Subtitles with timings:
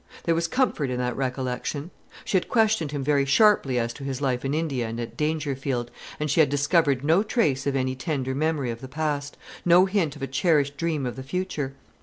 [0.23, 1.91] There was comfort in that recollection.
[2.25, 5.91] She had questioned him very sharply as to his life in India and at Dangerfield,
[6.19, 10.15] and she had discovered no trace of any tender memory of the past, no hint
[10.15, 11.75] of a cherished dream of the future.